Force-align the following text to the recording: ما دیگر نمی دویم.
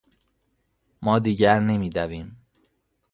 ما 1.01 1.19
دیگر 1.19 1.59
نمی 1.59 1.89
دویم. 1.89 2.37